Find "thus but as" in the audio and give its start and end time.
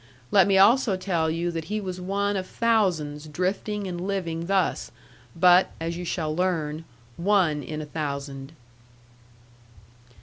4.47-5.95